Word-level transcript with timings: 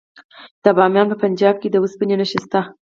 د 0.63 0.65
بامیان 0.77 1.07
په 1.09 1.17
پنجاب 1.23 1.55
کې 1.61 1.67
د 1.71 1.75
وسپنې 1.83 2.15
نښې 2.19 2.39
شته. 2.43 2.61